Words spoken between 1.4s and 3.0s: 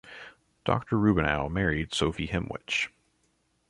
married Sophie Himwich.